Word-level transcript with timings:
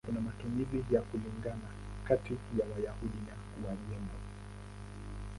Kuna 0.05 0.21
matumizi 0.21 0.95
ya 0.95 1.01
kulingana 1.01 1.69
kati 2.07 2.33
ya 2.33 2.65
Wayahudi 2.75 3.17
wa 3.63 3.69
Uajemi. 3.69 4.09